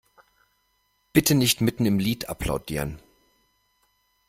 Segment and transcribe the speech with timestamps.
[1.13, 2.97] Bitte nicht mitten im Lied applaudieren!